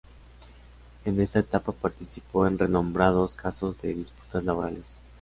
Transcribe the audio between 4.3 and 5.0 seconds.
laborales.